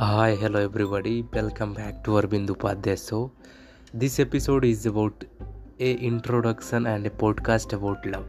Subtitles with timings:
[0.00, 1.24] Hi, hello everybody.
[1.32, 3.32] Welcome back to Arvind Upadhyay show.
[3.92, 5.24] This episode is about
[5.80, 8.26] a introduction and a podcast about love.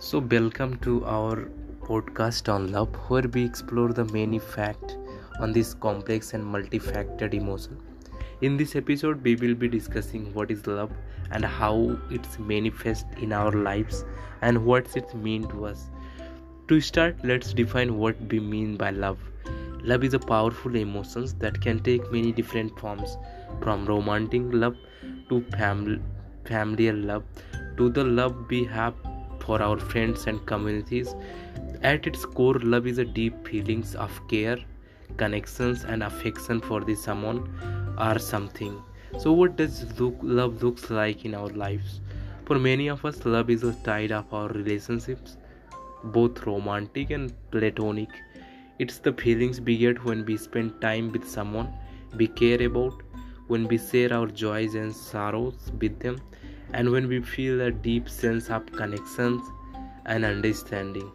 [0.00, 1.48] So, welcome to our
[1.82, 4.96] podcast on love, where we explore the many facts
[5.38, 7.78] on this complex and multifaceted emotion.
[8.40, 10.90] In this episode, we will be discussing what is love
[11.30, 14.04] and how it's manifest in our lives
[14.42, 15.90] and what it mean to us.
[16.68, 19.18] To start, let's define what we mean by love.
[19.82, 23.16] Love is a powerful emotion that can take many different forms,
[23.62, 24.76] from romantic love
[25.30, 26.04] to fam-
[26.44, 27.24] familiar love
[27.78, 28.92] to the love we have
[29.40, 31.14] for our friends and communities.
[31.82, 34.58] At its core, love is a deep feelings of care,
[35.16, 37.42] connections, and affection for the someone
[37.96, 38.78] or something.
[39.18, 42.02] So, what does look, love looks like in our lives?
[42.44, 45.38] For many of us, love is a tide of our relationships
[46.04, 48.08] both romantic and platonic.
[48.78, 51.72] It's the feelings we get when we spend time with someone
[52.16, 53.02] we care about,
[53.48, 56.20] when we share our joys and sorrows with them,
[56.72, 59.42] and when we feel a deep sense of connections
[60.06, 61.10] and understanding.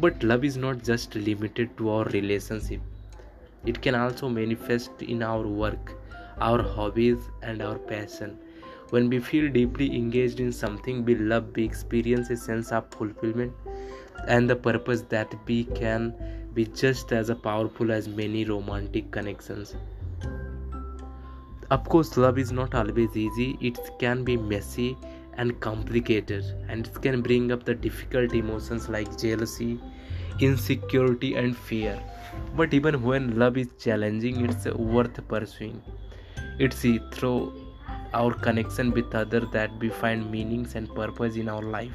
[0.00, 2.80] But love is not just limited to our relationship,
[3.66, 5.92] it can also manifest in our work,
[6.40, 8.38] our hobbies, and our passion.
[8.90, 13.52] When we feel deeply engaged in something we love, we experience a sense of fulfillment
[14.26, 16.14] and the purpose that we can
[16.54, 19.76] be just as powerful as many romantic connections.
[21.70, 24.96] Of course, love is not always easy, it can be messy
[25.36, 29.78] and complicated, and it can bring up the difficult emotions like jealousy,
[30.40, 32.02] insecurity, and fear.
[32.56, 35.82] But even when love is challenging, it's worth pursuing.
[36.58, 37.67] It's through
[38.14, 41.92] our connection with other that we find meanings and purpose in our life.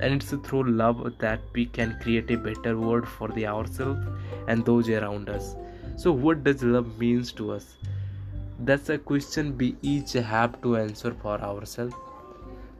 [0.00, 4.06] And it's through love that we can create a better world for the ourselves
[4.48, 5.56] and those around us.
[5.96, 7.76] So what does love means to us?
[8.60, 11.94] That's a question we each have to answer for ourselves.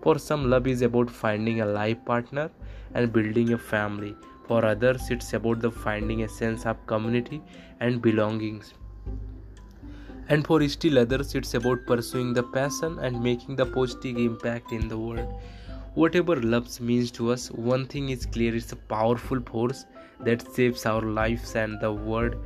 [0.02, 2.50] For some love is about finding a life partner
[2.94, 4.14] and building a family.
[4.46, 7.42] For others it's about the finding a sense of community
[7.80, 8.74] and belongings
[10.28, 14.88] and for still others it's about pursuing the passion and making the positive impact in
[14.88, 15.40] the world.
[15.94, 19.84] Whatever love means to us one thing is clear it's a powerful force
[20.20, 22.36] that shapes our lives and the world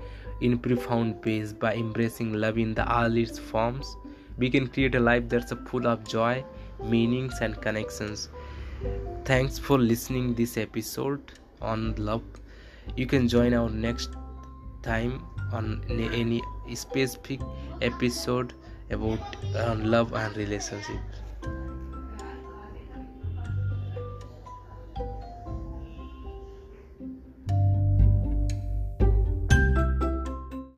[0.41, 1.53] in profound ways.
[1.53, 3.97] By embracing love in the all its forms
[4.37, 6.45] we can create a life that's full of joy
[6.85, 8.29] meanings and connections.
[9.25, 12.23] Thanks for listening this episode on love.
[12.97, 14.11] You can join our next
[14.83, 15.23] time
[15.53, 16.43] on any
[16.75, 17.41] specific
[17.81, 18.55] episode
[18.91, 21.23] about uh, love and relationships